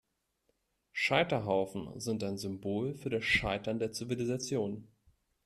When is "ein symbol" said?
2.23-2.95